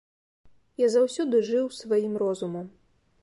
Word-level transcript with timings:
Я 0.85 0.89
заўсёды 0.93 1.43
жыў 1.51 1.69
сваім 1.81 2.13
розумам. 2.25 2.65